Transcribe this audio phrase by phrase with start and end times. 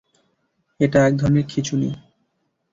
[0.79, 1.89] এটা একধরনের খিঁচুনি।